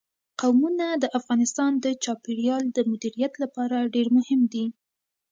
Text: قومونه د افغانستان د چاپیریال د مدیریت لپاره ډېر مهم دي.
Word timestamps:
قومونه 0.41 0.87
د 1.03 1.05
افغانستان 1.19 1.71
د 1.83 1.85
چاپیریال 2.03 2.63
د 2.71 2.77
مدیریت 2.91 3.33
لپاره 3.43 3.89
ډېر 3.95 4.07
مهم 4.17 4.41
دي. 4.53 4.65